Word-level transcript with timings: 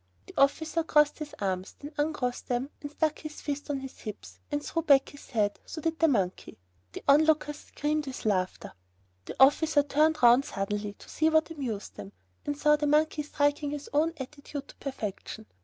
The 0.25 0.33
officer 0.35 0.81
crossed 0.83 1.19
his 1.19 1.35
arms, 1.39 1.75
then 1.77 1.91
uncrossed 1.95 2.47
them 2.47 2.71
and 2.81 2.89
stuck 2.89 3.19
his 3.19 3.39
fists 3.39 3.69
on 3.69 3.81
his 3.81 3.99
hips 3.99 4.39
and 4.51 4.65
threw 4.65 4.81
back 4.81 5.09
his 5.09 5.29
head, 5.29 5.59
so 5.63 5.79
did 5.79 5.99
the 5.99 6.07
monkey. 6.07 6.57
The 6.93 7.03
onlookers 7.07 7.59
screamed 7.65 8.07
with 8.07 8.25
laughter. 8.25 8.73
The 9.25 9.35
officer 9.39 9.83
turned 9.83 10.23
round 10.23 10.45
suddenly 10.45 10.93
to 10.93 11.07
see 11.07 11.29
what 11.29 11.51
amused 11.51 11.97
them, 11.97 12.13
and 12.47 12.57
saw 12.57 12.77
the 12.77 12.87
monkey 12.87 13.21
striking 13.21 13.69
his 13.69 13.91
own 13.93 14.13
attitude 14.17 14.69
to 14.69 14.75
perfection. 14.77 15.45